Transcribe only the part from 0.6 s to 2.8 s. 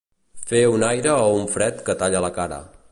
un aire o un fred que talla la cara.